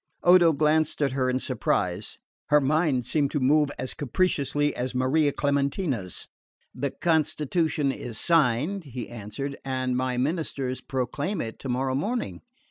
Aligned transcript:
Odo 0.23 0.51
glanced 0.51 0.99
at 1.03 1.11
her 1.11 1.29
in 1.29 1.37
surprise. 1.37 2.17
Her 2.47 2.59
mind 2.59 3.05
seemed 3.05 3.29
to 3.33 3.39
move 3.39 3.69
as 3.77 3.93
capriciously 3.93 4.75
as 4.75 4.95
Maria 4.95 5.31
Clementina's. 5.31 6.27
"The 6.73 6.89
constitution 6.89 7.91
is 7.91 8.19
signed," 8.19 8.85
he 8.85 9.07
answered, 9.09 9.57
"and 9.63 9.95
my 9.95 10.17
ministers 10.17 10.81
proclaim 10.81 11.39
it 11.39 11.59
tomorrow 11.59 11.93
morning." 11.93 12.41